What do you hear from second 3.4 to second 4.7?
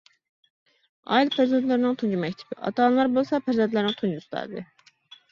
پەرزەنتلەرنىڭ تۇنجى ئۇستازى.